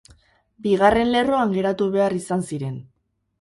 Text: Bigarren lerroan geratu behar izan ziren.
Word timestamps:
Bigarren 0.67 1.11
lerroan 1.15 1.53
geratu 1.59 1.89
behar 1.97 2.17
izan 2.21 2.43
ziren. 2.51 2.81